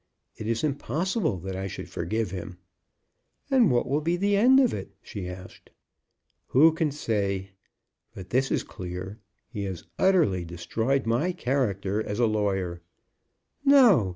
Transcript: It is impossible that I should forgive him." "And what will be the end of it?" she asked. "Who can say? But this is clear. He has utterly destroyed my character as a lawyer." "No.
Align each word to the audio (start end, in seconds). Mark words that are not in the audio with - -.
It 0.35 0.47
is 0.47 0.63
impossible 0.63 1.37
that 1.41 1.55
I 1.55 1.67
should 1.67 1.87
forgive 1.87 2.31
him." 2.31 2.57
"And 3.51 3.69
what 3.69 3.87
will 3.87 4.01
be 4.01 4.17
the 4.17 4.35
end 4.35 4.59
of 4.59 4.73
it?" 4.73 4.89
she 5.03 5.29
asked. 5.29 5.69
"Who 6.47 6.71
can 6.73 6.89
say? 6.89 7.51
But 8.15 8.31
this 8.31 8.49
is 8.49 8.63
clear. 8.63 9.19
He 9.47 9.65
has 9.65 9.83
utterly 9.99 10.43
destroyed 10.43 11.05
my 11.05 11.33
character 11.33 12.01
as 12.01 12.17
a 12.19 12.25
lawyer." 12.25 12.81
"No. 13.63 14.09